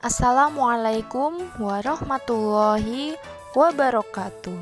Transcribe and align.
Assalamualaikum 0.00 1.60
warahmatullahi 1.60 3.20
wabarakatuh. 3.52 4.56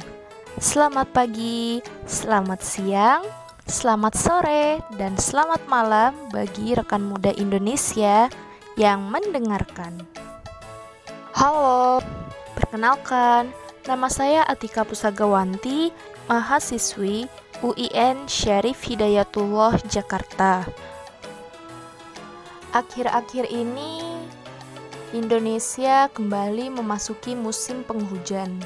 Selamat 0.59 1.07
pagi, 1.15 1.79
selamat 2.11 2.59
siang, 2.59 3.23
selamat 3.63 4.19
sore, 4.19 4.83
dan 4.99 5.15
selamat 5.15 5.63
malam 5.71 6.11
bagi 6.35 6.75
rekan 6.75 7.07
muda 7.07 7.31
Indonesia 7.39 8.27
yang 8.75 9.07
mendengarkan. 9.07 10.03
Halo, 11.39 12.03
perkenalkan, 12.59 13.55
nama 13.87 14.11
saya 14.11 14.43
Atika 14.43 14.83
Pusagawanti, 14.83 15.95
mahasiswi 16.27 17.31
UIN 17.63 18.27
Syarif 18.27 18.83
Hidayatullah 18.91 19.87
Jakarta. 19.87 20.67
Akhir-akhir 22.75 23.47
ini 23.55 24.19
Indonesia 25.17 26.13
kembali 26.13 26.69
memasuki 26.69 27.33
musim 27.33 27.81
penghujan. 27.81 28.61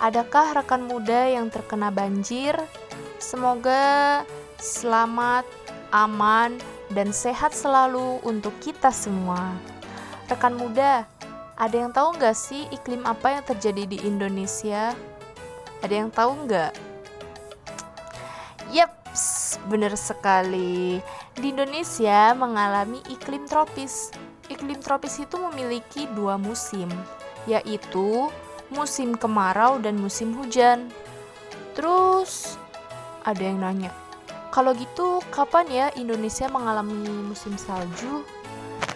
Adakah 0.00 0.56
rekan 0.56 0.88
muda 0.88 1.28
yang 1.28 1.52
terkena 1.52 1.92
banjir? 1.92 2.56
Semoga 3.20 4.24
selamat, 4.56 5.44
aman, 5.92 6.56
dan 6.88 7.12
sehat 7.12 7.52
selalu 7.52 8.16
untuk 8.24 8.56
kita 8.64 8.88
semua. 8.88 9.52
Rekan 10.32 10.56
muda, 10.56 11.04
ada 11.60 11.76
yang 11.76 11.92
tahu 11.92 12.16
nggak 12.16 12.32
sih 12.32 12.64
iklim 12.72 13.04
apa 13.04 13.36
yang 13.36 13.44
terjadi 13.44 13.84
di 13.84 14.00
Indonesia? 14.08 14.96
Ada 15.84 15.94
yang 16.00 16.08
tahu 16.08 16.48
nggak? 16.48 16.72
Yaps, 18.72 19.60
benar 19.68 19.92
sekali. 20.00 21.04
Di 21.36 21.52
Indonesia 21.52 22.32
mengalami 22.32 23.04
iklim 23.12 23.44
tropis 23.44 24.16
iklim 24.58 24.82
tropis 24.82 25.22
itu 25.22 25.38
memiliki 25.38 26.10
dua 26.18 26.34
musim, 26.34 26.90
yaitu 27.46 28.26
musim 28.74 29.14
kemarau 29.14 29.78
dan 29.78 29.94
musim 29.94 30.34
hujan. 30.34 30.90
Terus 31.78 32.58
ada 33.22 33.38
yang 33.38 33.62
nanya, 33.62 33.94
kalau 34.50 34.74
gitu 34.74 35.22
kapan 35.30 35.66
ya 35.70 35.86
Indonesia 35.94 36.50
mengalami 36.50 37.06
musim 37.22 37.54
salju? 37.54 38.26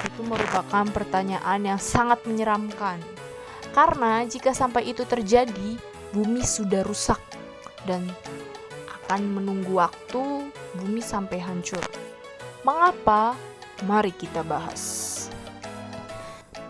Itu 0.02 0.26
merupakan 0.26 0.82
pertanyaan 0.90 1.62
yang 1.62 1.78
sangat 1.78 2.26
menyeramkan. 2.26 2.98
Karena 3.70 4.26
jika 4.26 4.50
sampai 4.50 4.90
itu 4.90 5.06
terjadi, 5.06 5.78
bumi 6.10 6.42
sudah 6.42 6.82
rusak 6.82 7.22
dan 7.86 8.02
akan 9.06 9.30
menunggu 9.30 9.78
waktu 9.78 10.50
bumi 10.82 10.98
sampai 10.98 11.38
hancur. 11.38 11.86
Mengapa? 12.66 13.38
Mari 13.82 14.14
kita 14.14 14.46
bahas 14.46 15.11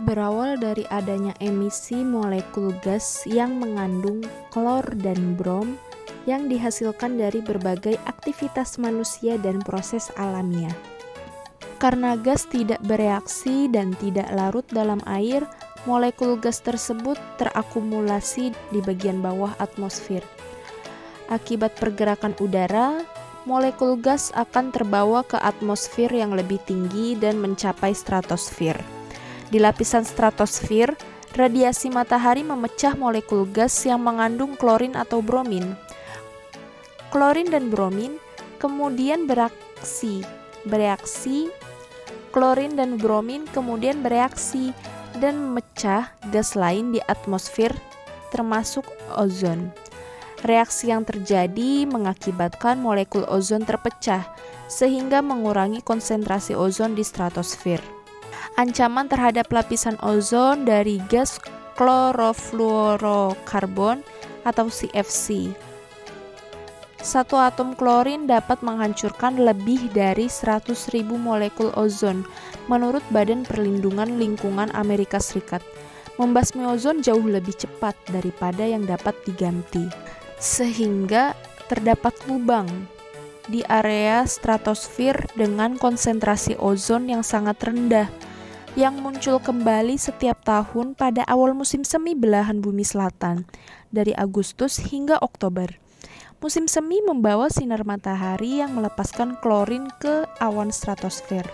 berawal 0.03 0.57
dari 0.57 0.89
adanya 0.89 1.37
emisi 1.39 2.01
molekul 2.01 2.73
gas 2.81 3.29
yang 3.29 3.61
mengandung 3.61 4.25
klor 4.49 4.85
dan 4.99 5.37
brom 5.37 5.77
yang 6.25 6.47
dihasilkan 6.47 7.19
dari 7.19 7.43
berbagai 7.43 7.99
aktivitas 8.07 8.79
manusia 8.79 9.37
dan 9.39 9.61
proses 9.61 10.09
alamiah. 10.17 10.75
Karena 11.83 12.15
gas 12.15 12.47
tidak 12.47 12.79
bereaksi 12.87 13.67
dan 13.67 13.91
tidak 13.99 14.31
larut 14.31 14.63
dalam 14.71 15.03
air, 15.11 15.43
molekul 15.83 16.39
gas 16.39 16.63
tersebut 16.63 17.19
terakumulasi 17.43 18.55
di 18.71 18.81
bagian 18.87 19.19
bawah 19.19 19.51
atmosfer. 19.59 20.23
Akibat 21.27 21.75
pergerakan 21.75 22.39
udara, 22.39 23.03
molekul 23.51 23.99
gas 23.99 24.31
akan 24.39 24.71
terbawa 24.71 25.27
ke 25.27 25.35
atmosfer 25.43 26.07
yang 26.07 26.39
lebih 26.39 26.63
tinggi 26.63 27.19
dan 27.19 27.43
mencapai 27.43 27.91
stratosfer. 27.91 28.79
Di 29.53 29.61
lapisan 29.61 30.01
stratosfer, 30.01 30.97
radiasi 31.37 31.93
matahari 31.93 32.41
memecah 32.41 32.97
molekul 32.97 33.45
gas 33.45 33.85
yang 33.85 34.01
mengandung 34.01 34.57
klorin 34.57 34.97
atau 34.97 35.21
bromin. 35.21 35.77
Klorin 37.13 37.53
dan 37.53 37.69
bromin 37.69 38.17
kemudian 38.57 39.29
bereaksi, 39.29 40.25
bereaksi. 40.65 41.53
Klorin 42.33 42.81
dan 42.81 42.97
bromin 42.97 43.45
kemudian 43.53 44.01
bereaksi 44.01 44.73
dan 45.21 45.37
memecah 45.37 46.09
gas 46.33 46.57
lain 46.57 46.97
di 46.97 47.05
atmosfer 47.05 47.77
termasuk 48.33 48.89
ozon. 49.21 49.69
Reaksi 50.49 50.89
yang 50.89 51.05
terjadi 51.05 51.85
mengakibatkan 51.85 52.81
molekul 52.81 53.29
ozon 53.29 53.69
terpecah 53.69 54.33
sehingga 54.65 55.21
mengurangi 55.21 55.85
konsentrasi 55.85 56.57
ozon 56.57 56.97
di 56.97 57.05
stratosfer 57.05 58.02
ancaman 58.57 59.09
terhadap 59.09 59.53
lapisan 59.53 59.97
ozon 60.05 60.65
dari 60.69 60.99
gas 61.09 61.41
klorofluorokarbon 61.77 64.03
atau 64.45 64.69
CFC. 64.69 65.49
Satu 67.03 67.35
atom 67.35 67.75
klorin 67.75 68.31
dapat 68.31 68.63
menghancurkan 68.63 69.35
lebih 69.35 69.91
dari 69.91 70.31
100.000 70.31 71.03
molekul 71.19 71.75
ozon 71.75 72.23
menurut 72.71 73.03
Badan 73.11 73.43
Perlindungan 73.43 74.23
Lingkungan 74.23 74.71
Amerika 74.71 75.19
Serikat. 75.19 75.67
Membasmi 76.21 76.63
ozon 76.63 77.03
jauh 77.03 77.27
lebih 77.27 77.59
cepat 77.59 77.99
daripada 78.07 78.63
yang 78.63 78.87
dapat 78.87 79.19
diganti. 79.27 79.91
Sehingga 80.39 81.35
terdapat 81.67 82.15
lubang 82.31 82.71
di 83.51 83.67
area 83.67 84.23
stratosfer 84.23 85.27
dengan 85.35 85.75
konsentrasi 85.75 86.55
ozon 86.63 87.11
yang 87.11 87.27
sangat 87.27 87.59
rendah 87.67 88.07
yang 88.73 89.05
muncul 89.05 89.37
kembali 89.37 90.01
setiap 90.01 90.49
tahun 90.49 90.97
pada 90.97 91.29
awal 91.29 91.53
musim 91.53 91.85
semi 91.85 92.17
belahan 92.17 92.65
bumi 92.65 92.81
selatan, 92.81 93.45
dari 93.93 94.17
Agustus 94.17 94.81
hingga 94.81 95.21
Oktober. 95.21 95.69
Musim 96.41 96.65
semi 96.65 97.05
membawa 97.05 97.53
sinar 97.53 97.85
matahari 97.85 98.65
yang 98.65 98.73
melepaskan 98.73 99.37
klorin 99.45 99.93
ke 100.01 100.25
awan 100.41 100.73
stratosfer. 100.73 101.45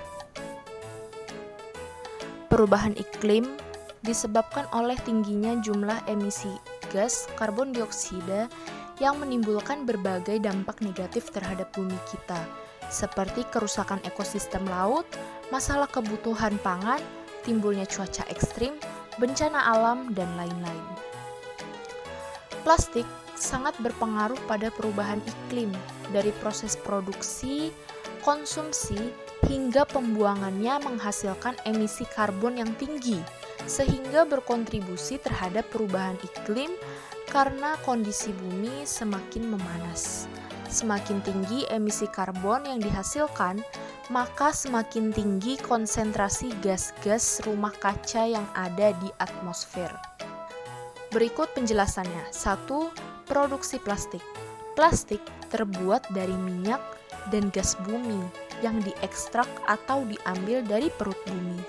Perubahan 2.47 2.95
iklim 2.95 3.51
disebabkan 4.07 4.71
oleh 4.71 4.95
tingginya 5.03 5.59
jumlah 5.59 5.99
emisi 6.07 6.55
gas 6.95 7.27
karbon 7.34 7.75
dioksida 7.75 8.47
yang 9.03 9.19
menimbulkan 9.19 9.83
berbagai 9.83 10.39
dampak 10.39 10.78
negatif 10.87 11.34
terhadap 11.34 11.75
bumi 11.75 11.99
kita, 12.09 12.39
seperti 12.89 13.43
kerusakan 13.51 13.99
ekosistem 14.07 14.62
laut, 14.71 15.05
masalah 15.48 15.88
kebutuhan 15.88 16.56
pangan, 16.60 17.00
timbulnya 17.44 17.88
cuaca 17.88 18.25
ekstrim, 18.28 18.76
bencana 19.16 19.72
alam, 19.72 20.12
dan 20.12 20.28
lain-lain. 20.36 20.86
Plastik 22.62 23.09
sangat 23.38 23.72
berpengaruh 23.81 24.38
pada 24.50 24.69
perubahan 24.75 25.22
iklim 25.25 25.70
dari 26.10 26.34
proses 26.42 26.75
produksi, 26.75 27.72
konsumsi, 28.20 29.14
hingga 29.47 29.86
pembuangannya 29.86 30.82
menghasilkan 30.82 31.54
emisi 31.65 32.04
karbon 32.10 32.59
yang 32.59 32.75
tinggi, 32.76 33.22
sehingga 33.65 34.26
berkontribusi 34.26 35.22
terhadap 35.22 35.70
perubahan 35.70 36.19
iklim 36.20 36.75
karena 37.30 37.78
kondisi 37.86 38.34
bumi 38.34 38.82
semakin 38.82 39.48
memanas. 39.54 40.26
Semakin 40.69 41.25
tinggi 41.25 41.65
emisi 41.72 42.04
karbon 42.12 42.69
yang 42.69 42.80
dihasilkan, 42.82 43.65
maka 44.09 44.57
semakin 44.57 45.13
tinggi 45.13 45.61
konsentrasi 45.61 46.49
gas-gas 46.65 47.45
rumah 47.45 47.73
kaca 47.77 48.25
yang 48.25 48.49
ada 48.57 48.97
di 48.97 49.13
atmosfer. 49.21 49.93
Berikut 51.13 51.53
penjelasannya. 51.53 52.33
1. 52.33 53.29
Produksi 53.29 53.77
plastik. 53.81 54.25
Plastik 54.73 55.21
terbuat 55.53 56.09
dari 56.17 56.33
minyak 56.33 56.81
dan 57.29 57.53
gas 57.53 57.77
bumi 57.85 58.25
yang 58.65 58.81
diekstrak 58.81 59.49
atau 59.69 60.05
diambil 60.09 60.65
dari 60.65 60.89
perut 60.89 61.19
bumi. 61.29 61.61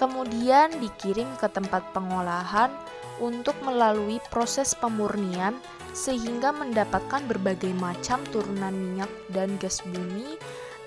Kemudian 0.00 0.72
dikirim 0.80 1.28
ke 1.36 1.52
tempat 1.52 1.84
pengolahan 1.92 2.72
untuk 3.20 3.58
melalui 3.60 4.22
proses 4.32 4.72
pemurnian 4.72 5.58
sehingga 5.92 6.54
mendapatkan 6.54 7.26
berbagai 7.26 7.74
macam 7.76 8.22
turunan 8.30 8.70
minyak 8.70 9.10
dan 9.34 9.58
gas 9.58 9.82
bumi, 9.82 10.38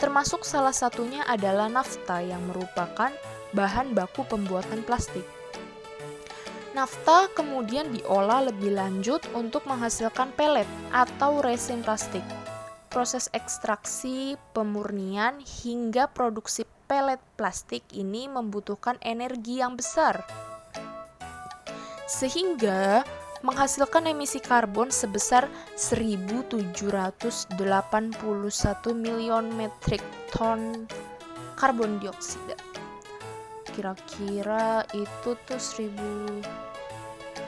termasuk 0.02 0.42
salah 0.42 0.74
satunya 0.74 1.22
adalah 1.30 1.70
nafta 1.70 2.26
yang 2.26 2.42
merupakan 2.50 3.14
bahan 3.54 3.94
baku 3.94 4.26
pembuatan 4.26 4.82
plastik. 4.82 5.24
Nafta 6.74 7.30
kemudian 7.38 7.94
diolah 7.94 8.50
lebih 8.50 8.74
lanjut 8.74 9.22
untuk 9.38 9.62
menghasilkan 9.70 10.34
pelet 10.34 10.66
atau 10.90 11.46
resin 11.46 11.86
plastik. 11.86 12.26
Proses 12.90 13.30
ekstraksi, 13.38 14.42
pemurnian, 14.58 15.38
hingga 15.62 16.10
produksi 16.10 16.66
pelet 16.90 17.22
plastik 17.38 17.86
ini 17.94 18.26
membutuhkan 18.26 18.98
energi 19.06 19.62
yang 19.62 19.78
besar. 19.78 20.26
Sehingga 22.10 23.06
menghasilkan 23.42 24.10
emisi 24.10 24.38
karbon 24.42 24.90
sebesar 24.94 25.50
1.781 25.78 27.54
milion 28.94 29.46
metrik 29.58 30.04
ton 30.34 30.88
karbon 31.58 32.00
dioksida. 32.02 32.58
kira-kira 33.72 34.84
itu 34.92 35.32
tuh 35.48 35.56
1000 35.56 36.44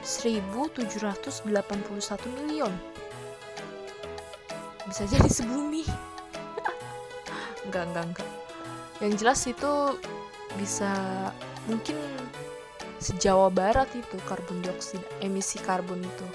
1781 0.08 1.44
miliar 2.32 2.72
bisa 4.88 5.04
jadi 5.08 5.30
sebumi. 5.32 5.88
Enggak 7.66 7.84
enggak 7.90 8.06
enggak. 8.12 8.30
Yang 9.02 9.14
jelas 9.24 9.40
itu 9.48 9.72
bisa 10.60 10.92
mungkin 11.66 11.98
sejawa 13.04 13.52
barat 13.52 13.92
itu 13.92 14.16
karbon 14.24 14.64
dioksida 14.64 15.04
emisi 15.20 15.60
karbon 15.60 16.00
itu. 16.00 16.28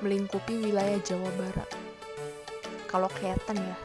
Melingkupi 0.00 0.60
wilayah 0.64 1.00
Jawa 1.04 1.30
Barat. 1.36 1.68
Kalau 2.88 3.12
kelihatan 3.12 3.60
ya. 3.60 3.76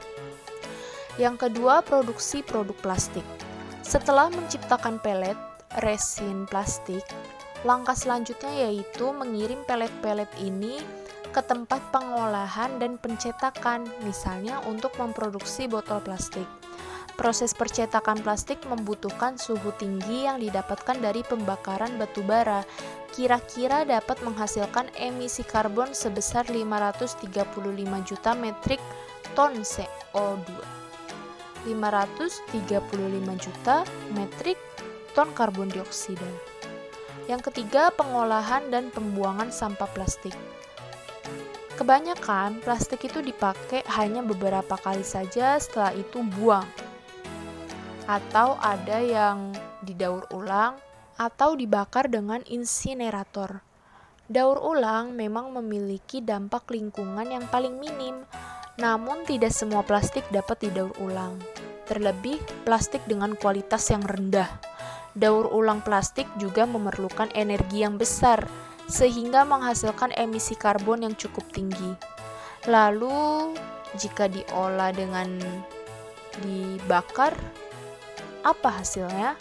Yang 1.27 1.47
kedua 1.47 1.83
produksi 1.83 2.39
produk 2.39 2.75
plastik. 2.79 3.27
Setelah 3.83 4.31
menciptakan 4.31 5.03
pelet 5.03 5.35
resin 5.83 6.47
plastik 6.47 7.03
langkah 7.61 7.93
selanjutnya 7.93 8.69
yaitu 8.69 9.13
mengirim 9.13 9.61
pelet-pelet 9.69 10.29
ini 10.41 10.81
ke 11.31 11.39
tempat 11.39 11.79
pengolahan 11.95 12.75
dan 12.81 12.99
pencetakan, 12.99 13.87
misalnya 14.03 14.59
untuk 14.67 14.91
memproduksi 14.99 15.63
botol 15.69 16.03
plastik. 16.03 16.43
Proses 17.21 17.53
percetakan 17.53 18.17
plastik 18.25 18.65
membutuhkan 18.65 19.37
suhu 19.37 19.69
tinggi 19.77 20.25
yang 20.25 20.41
didapatkan 20.41 20.97
dari 20.97 21.21
pembakaran 21.21 22.01
batu 22.01 22.25
bara. 22.25 22.65
Kira-kira 23.13 23.85
dapat 23.85 24.25
menghasilkan 24.25 24.89
emisi 24.97 25.45
karbon 25.45 25.93
sebesar 25.93 26.49
535 26.49 27.29
juta 28.09 28.33
metrik 28.33 28.81
ton 29.37 29.53
CO2. 29.61 30.49
535 31.69 32.57
juta 33.37 33.85
metrik 34.17 34.57
ton 35.13 35.29
karbon 35.37 35.69
dioksida. 35.69 36.25
Yang 37.29 37.53
ketiga, 37.53 37.93
pengolahan 37.93 38.73
dan 38.73 38.89
pembuangan 38.89 39.53
sampah 39.53 39.93
plastik. 39.93 40.33
Kebanyakan 41.77 42.65
plastik 42.65 43.05
itu 43.05 43.21
dipakai 43.21 43.85
hanya 43.93 44.25
beberapa 44.25 44.73
kali 44.73 45.05
saja, 45.05 45.61
setelah 45.61 45.93
itu 45.93 46.25
buang. 46.25 46.80
Atau 48.11 48.59
ada 48.59 48.99
yang 48.99 49.55
didaur 49.87 50.27
ulang 50.35 50.75
atau 51.15 51.55
dibakar 51.55 52.11
dengan 52.11 52.43
insinerator. 52.43 53.63
Daur 54.27 54.59
ulang 54.59 55.15
memang 55.15 55.55
memiliki 55.55 56.19
dampak 56.19 56.67
lingkungan 56.75 57.23
yang 57.31 57.47
paling 57.47 57.79
minim, 57.79 58.27
namun 58.75 59.23
tidak 59.23 59.55
semua 59.55 59.79
plastik 59.87 60.27
dapat 60.27 60.67
didaur 60.67 60.91
ulang. 60.99 61.39
Terlebih 61.87 62.39
plastik 62.67 62.99
dengan 63.07 63.31
kualitas 63.39 63.87
yang 63.87 64.03
rendah. 64.03 64.47
Daur 65.15 65.47
ulang 65.47 65.79
plastik 65.79 66.27
juga 66.35 66.67
memerlukan 66.67 67.31
energi 67.31 67.83
yang 67.83 67.95
besar, 67.95 68.43
sehingga 68.91 69.47
menghasilkan 69.47 70.15
emisi 70.19 70.55
karbon 70.59 71.07
yang 71.07 71.15
cukup 71.15 71.47
tinggi. 71.51 71.95
Lalu, 72.67 73.55
jika 73.99 74.31
diolah 74.31 74.95
dengan 74.95 75.35
dibakar, 76.39 77.35
apa 78.41 78.81
hasilnya? 78.81 79.37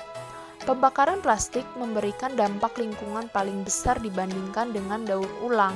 Pembakaran 0.68 1.24
plastik 1.24 1.64
memberikan 1.80 2.36
dampak 2.36 2.76
lingkungan 2.76 3.32
paling 3.32 3.64
besar 3.64 3.96
dibandingkan 3.96 4.76
dengan 4.76 5.00
daur 5.08 5.30
ulang. 5.40 5.72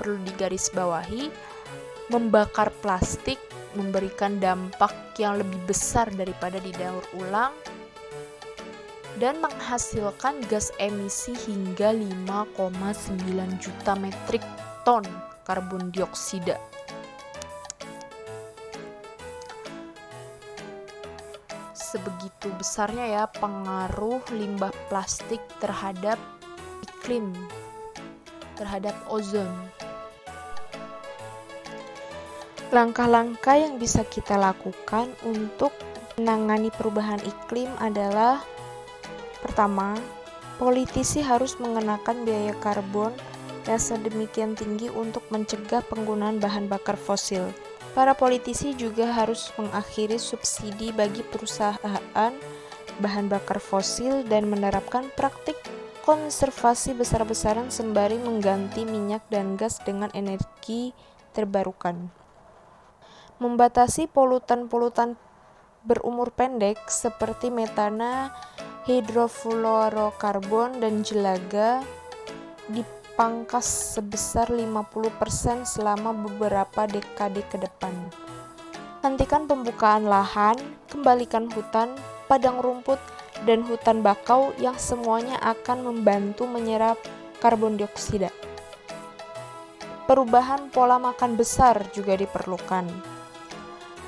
Perlu 0.00 0.16
digarisbawahi, 0.24 1.28
membakar 2.08 2.72
plastik 2.80 3.36
memberikan 3.76 4.40
dampak 4.40 4.90
yang 5.20 5.36
lebih 5.36 5.60
besar 5.68 6.08
daripada 6.08 6.56
didaur 6.56 7.04
ulang 7.20 7.52
dan 9.20 9.36
menghasilkan 9.42 10.40
gas 10.48 10.72
emisi 10.80 11.34
hingga 11.34 11.92
5,9 11.92 13.60
juta 13.60 13.92
metrik 13.98 14.44
ton 14.86 15.04
karbon 15.44 15.90
dioksida. 15.92 16.56
Sebegitu 21.88 22.52
besarnya 22.60 23.06
ya 23.08 23.24
pengaruh 23.32 24.20
limbah 24.36 24.72
plastik 24.92 25.40
terhadap 25.56 26.20
iklim, 26.84 27.32
terhadap 28.60 28.92
ozon. 29.08 29.48
Langkah-langkah 32.68 33.56
yang 33.56 33.80
bisa 33.80 34.04
kita 34.04 34.36
lakukan 34.36 35.08
untuk 35.24 35.72
menangani 36.20 36.68
perubahan 36.68 37.24
iklim 37.24 37.72
adalah 37.80 38.44
Pertama, 39.38 39.94
politisi 40.58 41.22
harus 41.22 41.54
mengenakan 41.62 42.26
biaya 42.26 42.54
karbon 42.58 43.14
yang 43.70 43.78
sedemikian 43.78 44.58
tinggi 44.58 44.90
untuk 44.90 45.22
mencegah 45.30 45.78
penggunaan 45.86 46.42
bahan 46.42 46.66
bakar 46.66 46.98
fosil. 46.98 47.54
Para 47.96 48.14
politisi 48.14 48.76
juga 48.76 49.10
harus 49.10 49.50
mengakhiri 49.58 50.20
subsidi 50.20 50.92
bagi 50.94 51.24
perusahaan 51.26 52.32
bahan 52.98 53.26
bakar 53.30 53.62
fosil 53.62 54.26
dan 54.26 54.50
menerapkan 54.50 55.06
praktik 55.14 55.56
konservasi 56.02 56.96
besar-besaran 56.96 57.68
sembari 57.68 58.16
mengganti 58.16 58.88
minyak 58.88 59.22
dan 59.28 59.60
gas 59.60 59.78
dengan 59.84 60.08
energi 60.16 60.96
terbarukan. 61.36 62.08
Membatasi 63.38 64.10
polutan-polutan 64.10 65.20
berumur 65.86 66.34
pendek 66.34 66.90
seperti 66.90 67.52
metana 67.52 68.34
hidrofluorokarbon 68.88 70.80
dan 70.80 71.04
jelaga 71.04 71.84
dipangkas 73.18 73.98
sebesar 73.98 74.46
50% 74.46 75.66
selama 75.66 76.14
beberapa 76.14 76.86
dekade 76.86 77.42
ke 77.50 77.58
depan. 77.58 77.90
Hentikan 79.02 79.50
pembukaan 79.50 80.06
lahan, 80.06 80.54
kembalikan 80.86 81.50
hutan, 81.50 81.98
padang 82.30 82.62
rumput, 82.62 83.02
dan 83.42 83.66
hutan 83.66 84.06
bakau 84.06 84.54
yang 84.62 84.78
semuanya 84.78 85.34
akan 85.42 85.90
membantu 85.90 86.46
menyerap 86.46 86.94
karbon 87.42 87.74
dioksida. 87.74 88.30
Perubahan 90.06 90.70
pola 90.70 91.02
makan 91.02 91.34
besar 91.34 91.90
juga 91.90 92.14
diperlukan 92.14 92.86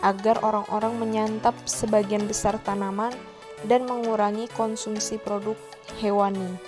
agar 0.06 0.38
orang-orang 0.46 0.94
menyantap 1.02 1.58
sebagian 1.66 2.30
besar 2.30 2.62
tanaman 2.62 3.10
dan 3.66 3.90
mengurangi 3.90 4.46
konsumsi 4.54 5.18
produk 5.18 5.58
hewani. 5.98 6.62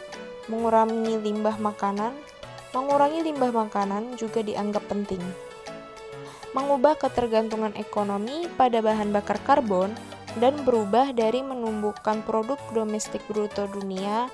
Mengurangi 0.51 1.23
limbah 1.23 1.55
makanan, 1.63 2.32
mengurangi 2.73 3.21
limbah 3.21 3.53
makanan 3.53 4.17
juga 4.17 4.41
dianggap 4.41 4.89
penting. 4.89 5.21
Mengubah 6.57 6.97
ketergantungan 6.97 7.73
ekonomi 7.77 8.49
pada 8.57 8.81
bahan 8.81 9.13
bakar 9.13 9.41
karbon 9.45 9.93
dan 10.41 10.57
berubah 10.65 11.13
dari 11.13 11.45
menumbuhkan 11.45 12.25
produk 12.25 12.57
domestik 12.73 13.21
bruto 13.29 13.69
dunia 13.69 14.29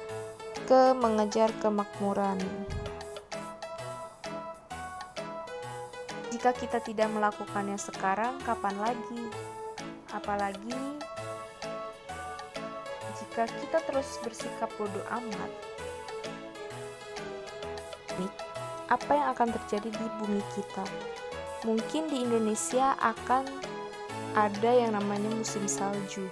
ke 0.71 0.95
mengejar 0.95 1.51
kemakmuran. 1.59 2.39
Jika 6.31 6.55
kita 6.55 6.79
tidak 6.79 7.11
melakukannya 7.11 7.75
sekarang, 7.75 8.39
kapan 8.47 8.79
lagi? 8.79 9.23
Apalagi 10.15 10.79
jika 13.19 13.51
kita 13.51 13.79
terus 13.87 14.19
bersikap 14.23 14.71
bodoh 14.79 15.03
amat, 15.11 15.51
apa 18.89 19.13
yang 19.13 19.29
akan 19.37 19.49
terjadi 19.53 19.89
di 19.93 20.07
bumi 20.21 20.43
kita? 20.57 20.85
Mungkin 21.65 22.09
di 22.09 22.25
Indonesia 22.25 22.97
akan 23.01 23.45
ada 24.37 24.71
yang 24.73 24.97
namanya 24.97 25.29
musim 25.33 25.69
salju. 25.69 26.29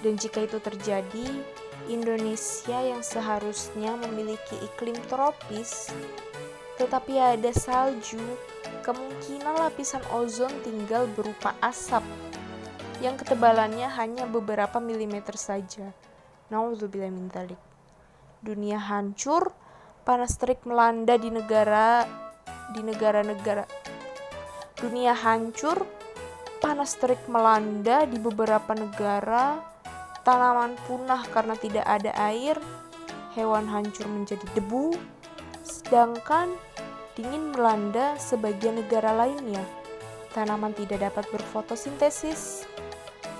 Dan 0.00 0.16
jika 0.16 0.46
itu 0.46 0.56
terjadi, 0.62 1.26
Indonesia 1.90 2.78
yang 2.80 3.02
seharusnya 3.02 3.98
memiliki 3.98 4.56
iklim 4.62 4.96
tropis, 5.10 5.92
tetapi 6.80 7.20
ada 7.20 7.52
salju, 7.52 8.20
kemungkinan 8.86 9.60
lapisan 9.60 10.00
ozon 10.14 10.52
tinggal 10.64 11.04
berupa 11.12 11.52
asap 11.60 12.00
yang 13.00 13.16
ketebalannya 13.16 13.88
hanya 13.96 14.28
beberapa 14.28 14.76
milimeter 14.80 15.36
saja. 15.36 15.92
Nauzubillah. 16.52 17.48
Dunia 18.40 18.80
hancur, 18.80 19.52
panas 20.02 20.36
terik 20.40 20.64
melanda 20.64 21.16
di 21.20 21.28
negara 21.28 22.04
di 22.72 22.80
negara-negara. 22.80 23.66
Dunia 24.78 25.12
hancur, 25.12 25.84
panas 26.62 26.96
terik 26.96 27.20
melanda 27.26 28.06
di 28.06 28.16
beberapa 28.16 28.72
negara, 28.72 29.60
tanaman 30.22 30.78
punah 30.86 31.26
karena 31.28 31.54
tidak 31.58 31.84
ada 31.84 32.14
air, 32.30 32.56
hewan 33.34 33.68
hancur 33.68 34.06
menjadi 34.08 34.46
debu, 34.56 34.94
sedangkan 35.66 36.54
dingin 37.18 37.52
melanda 37.52 38.16
sebagian 38.16 38.80
negara 38.80 39.12
lainnya. 39.12 39.62
Tanaman 40.30 40.70
tidak 40.78 41.10
dapat 41.10 41.26
berfotosintesis 41.34 42.64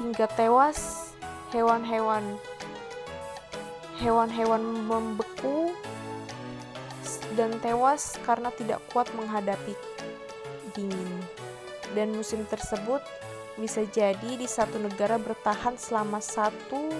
hingga 0.02 0.26
tewas 0.34 1.14
hewan-hewan 1.54 2.34
hewan-hewan 4.02 4.64
membeku 4.88 5.70
dan 7.38 7.54
tewas 7.62 8.18
karena 8.26 8.50
tidak 8.54 8.82
kuat 8.90 9.10
menghadapi 9.14 9.74
dingin. 10.74 11.10
Dan 11.94 12.14
musim 12.14 12.46
tersebut 12.46 13.02
bisa 13.58 13.82
jadi 13.90 14.38
di 14.38 14.46
satu 14.46 14.78
negara 14.78 15.18
bertahan 15.18 15.74
selama 15.74 16.22
satu 16.22 16.90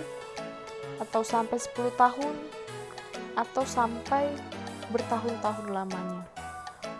atau 1.01 1.23
sampai 1.25 1.57
10 1.57 1.95
tahun 1.97 2.35
atau 3.39 3.65
sampai 3.65 4.29
bertahun-tahun 4.91 5.67
lamanya. 5.71 6.27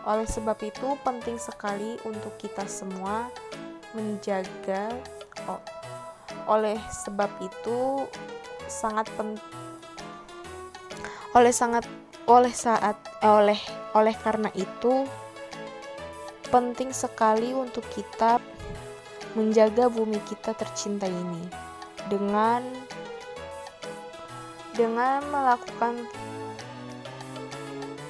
Oleh 0.07 0.25
sebab 0.25 0.57
itu 0.65 0.97
penting 1.05 1.37
sekali 1.37 2.01
untuk 2.09 2.33
kita 2.41 2.65
semua 2.65 3.29
menjaga 3.93 4.89
oh, 5.51 5.61
oleh 6.49 6.79
sebab 7.05 7.29
itu 7.43 8.07
sangat 8.71 9.11
penting 9.19 9.43
oleh 11.31 11.55
sangat 11.55 11.87
oleh 12.31 12.55
saat 12.55 12.95
eh, 13.19 13.27
oleh 13.27 13.59
oleh 13.99 14.15
karena 14.15 14.55
itu 14.55 15.03
penting 16.55 16.95
sekali 16.95 17.51
untuk 17.51 17.83
kita 17.91 18.39
menjaga 19.35 19.91
bumi 19.91 20.23
kita 20.31 20.55
tercinta 20.55 21.11
ini 21.11 21.43
dengan 22.07 22.63
dengan 24.79 25.27
melakukan 25.27 26.07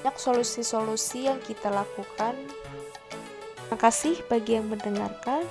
banyak 0.00 0.16
solusi-solusi 0.16 1.28
yang 1.28 1.36
kita 1.44 1.68
lakukan. 1.68 2.32
Terima 2.32 3.76
kasih 3.76 4.16
bagi 4.32 4.56
yang 4.56 4.72
mendengarkan. 4.72 5.44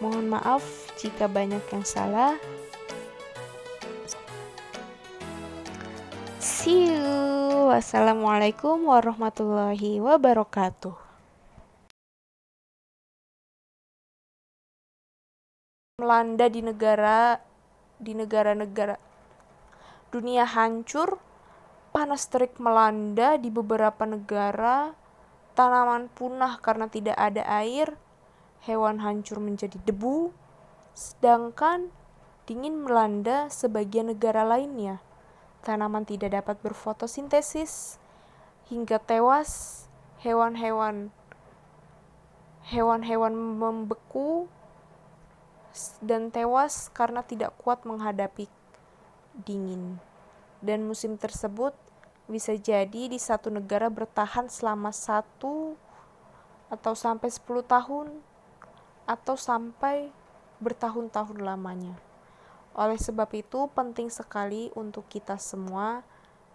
Mohon 0.00 0.40
maaf 0.40 0.64
jika 0.96 1.28
banyak 1.28 1.60
yang 1.68 1.84
salah. 1.84 2.40
See 6.60 6.92
you. 6.92 7.72
Wassalamualaikum 7.72 8.84
warahmatullahi 8.84 9.96
wabarakatuh. 9.96 10.92
Melanda 16.04 16.52
di 16.52 16.60
negara 16.60 17.40
di 17.96 18.12
negara-negara 18.12 19.00
dunia 20.12 20.44
hancur, 20.44 21.16
panas 21.96 22.28
terik 22.28 22.60
melanda 22.60 23.40
di 23.40 23.48
beberapa 23.48 24.04
negara, 24.04 24.92
tanaman 25.56 26.12
punah 26.12 26.60
karena 26.60 26.92
tidak 26.92 27.16
ada 27.16 27.40
air, 27.64 27.96
hewan 28.68 29.00
hancur 29.00 29.40
menjadi 29.40 29.80
debu, 29.88 30.28
sedangkan 30.92 31.88
dingin 32.44 32.84
melanda 32.84 33.48
sebagian 33.48 34.12
negara 34.12 34.44
lainnya 34.44 35.00
tanaman 35.62 36.08
tidak 36.08 36.36
dapat 36.36 36.56
berfotosintesis, 36.64 38.00
hingga 38.70 39.02
tewas 39.02 39.84
hewan-hewan 40.22 41.10
hewan-hewan 42.70 43.34
membeku 43.34 44.46
dan 45.98 46.30
tewas 46.30 46.86
karena 46.90 47.24
tidak 47.26 47.54
kuat 47.58 47.82
menghadapi 47.82 48.46
dingin. 49.42 49.98
Dan 50.60 50.84
musim 50.86 51.16
tersebut 51.16 51.72
bisa 52.30 52.54
jadi 52.54 53.10
di 53.10 53.18
satu 53.18 53.50
negara 53.50 53.90
bertahan 53.90 54.46
selama 54.46 54.94
satu 54.94 55.74
atau 56.70 56.94
sampai 56.94 57.26
10 57.26 57.66
tahun 57.66 58.06
atau 59.08 59.34
sampai 59.34 60.14
bertahun-tahun 60.62 61.42
lamanya. 61.42 62.09
Oleh 62.74 62.98
sebab 62.98 63.30
itu, 63.34 63.66
penting 63.74 64.10
sekali 64.10 64.70
untuk 64.78 65.06
kita 65.10 65.36
semua 65.36 66.06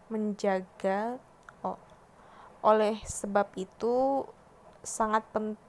menjaga. 0.07 1.19
Oh, 1.61 1.79
oleh 2.63 2.99
sebab 3.03 3.51
itu, 3.59 4.23
sangat 4.85 5.25
pen, 5.33 5.59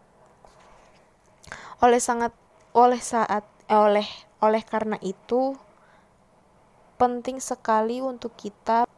oleh 1.80 2.00
sangat 2.00 2.32
oleh 2.76 3.00
saat 3.00 3.44
eh, 3.68 3.76
oleh 3.76 4.08
oleh 4.44 4.62
karena 4.64 5.00
itu 5.00 5.56
penting 7.00 7.40
sekali 7.40 8.00
untuk 8.00 8.36
kita 8.36 8.88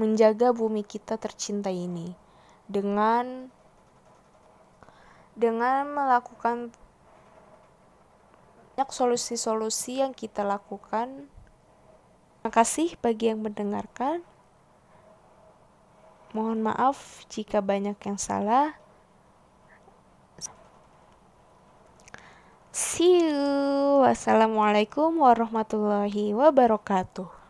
menjaga 0.00 0.52
bumi 0.56 0.84
kita 0.84 1.20
tercinta 1.20 1.68
ini 1.68 2.16
dengan 2.68 3.52
dengan 5.36 5.88
melakukan 5.88 6.72
banyak 8.72 8.88
solusi-solusi 8.88 10.00
yang 10.00 10.16
kita 10.16 10.40
lakukan. 10.40 11.28
Terima 12.40 12.50
kasih 12.50 12.96
bagi 13.04 13.28
yang 13.28 13.44
mendengarkan. 13.44 14.24
Mohon 16.32 16.72
maaf 16.72 17.28
jika 17.28 17.60
banyak 17.60 18.00
yang 18.00 18.16
salah. 18.16 18.72
See 22.72 23.28
you. 23.28 24.00
Wassalamualaikum 24.00 25.20
warahmatullahi 25.20 26.32
wabarakatuh. 26.32 27.41